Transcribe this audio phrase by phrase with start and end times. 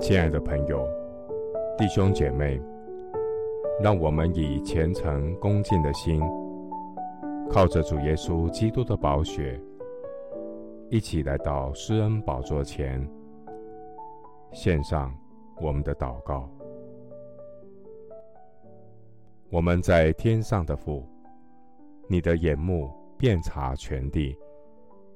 [0.00, 0.88] 亲爱的朋友、
[1.76, 2.58] 弟兄姐妹，
[3.82, 6.18] 让我们以虔诚恭敬的心，
[7.50, 9.60] 靠着主耶稣基督的宝血，
[10.88, 13.06] 一起来到施恩宝座前，
[14.52, 15.14] 献上
[15.60, 16.48] 我们的祷告。
[19.50, 21.06] 我们在天上的父，
[22.08, 24.34] 你的眼目遍察全地，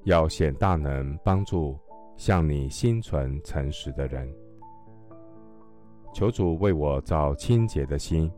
[0.03, 1.75] 要显大能，帮助
[2.17, 4.31] 向你心存诚实的人。
[6.15, 8.31] 求主为我造清洁的心，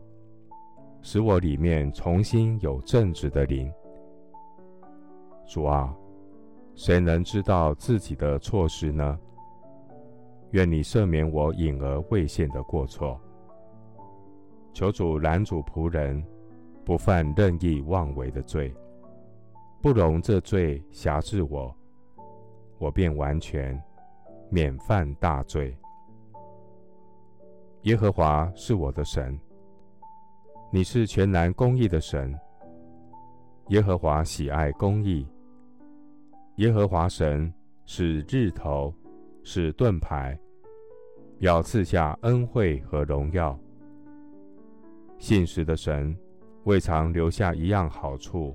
[1.00, 3.72] 使我里面重新有正直的灵。
[5.46, 5.94] 主啊，
[6.74, 9.16] 谁能知道自己的错失呢？
[10.50, 13.16] 愿你赦免我隐而未现的过错。
[14.72, 16.20] 求主拦阻仆人
[16.84, 18.74] 不犯任意妄为的罪，
[19.80, 21.72] 不容这罪辖制我，
[22.78, 23.80] 我便完全
[24.50, 25.78] 免犯大罪。
[27.88, 29.34] 耶和华是我的神，
[30.70, 32.38] 你是全然公义的神。
[33.68, 35.26] 耶和华喜爱公义。
[36.56, 37.50] 耶和华神
[37.86, 38.92] 是日头，
[39.42, 40.38] 是盾牌，
[41.38, 43.58] 要赐下恩惠和荣耀。
[45.18, 46.14] 信实的神
[46.64, 48.54] 未尝留下一样好处，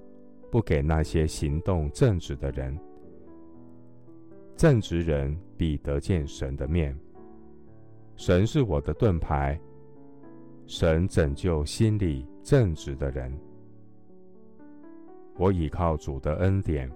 [0.52, 2.78] 不给那些行动正直的人。
[4.56, 6.96] 正直人必得见神的面。
[8.16, 9.60] 神是我的盾牌，
[10.68, 13.32] 神拯救心里正直的人。
[15.36, 16.90] 我倚靠主的恩典，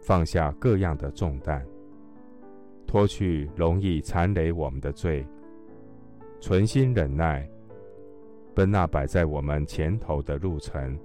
[0.00, 1.66] 放下各样的重担，
[2.86, 5.26] 脱去容易残累我们的罪，
[6.40, 7.46] 存心忍耐，
[8.54, 10.96] 奔那摆在我们前头的路程，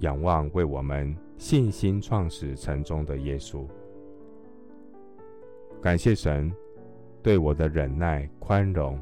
[0.00, 3.66] 仰望为我们信心创始成终的耶稣。
[5.80, 6.52] 感谢神。
[7.22, 8.98] 对我的忍耐宽容，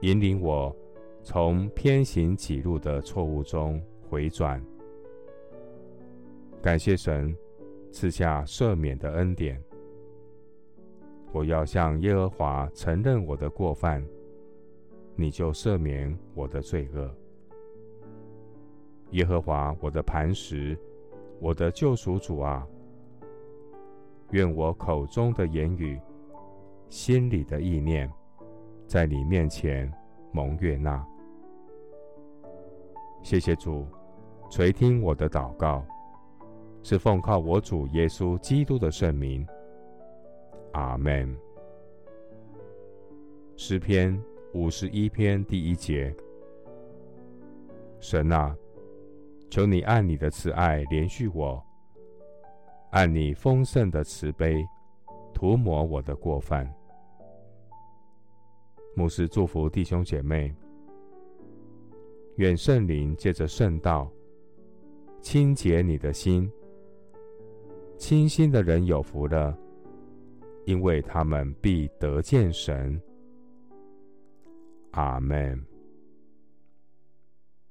[0.00, 0.74] 引领我
[1.22, 4.60] 从偏行己路的错误中回转。
[6.60, 7.36] 感谢神
[7.90, 9.60] 赐下赦免的恩典。
[11.32, 14.04] 我要向耶和华承认我的过犯，
[15.14, 17.10] 你就赦免我的罪恶。
[19.10, 20.76] 耶和华我的磐石，
[21.38, 22.66] 我的救赎主啊，
[24.30, 26.00] 愿我口中的言语。
[26.92, 28.06] 心里的意念，
[28.86, 29.90] 在你面前
[30.30, 31.02] 蒙悦纳。
[33.22, 33.86] 谢谢主
[34.50, 35.82] 垂听我的祷告，
[36.82, 39.44] 是奉靠我主耶稣基督的圣名。
[40.72, 41.34] 阿门。
[43.56, 44.22] 诗篇
[44.52, 46.14] 五十一篇第一节：
[48.00, 48.54] 神啊，
[49.48, 51.64] 求你按你的慈爱怜恤我，
[52.90, 54.62] 按你丰盛的慈悲
[55.32, 56.70] 涂抹我的过犯。
[58.94, 60.54] 牧师祝福弟兄姐妹，
[62.36, 64.10] 愿圣灵借着圣道
[65.22, 66.50] 清洁你的心。
[67.96, 69.56] 清心的人有福了，
[70.66, 73.00] 因为他们必得见神。
[74.90, 75.71] 阿门。